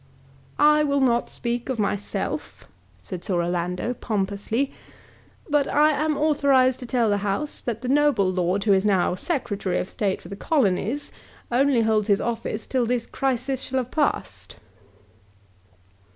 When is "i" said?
0.57-0.83, 5.67-5.91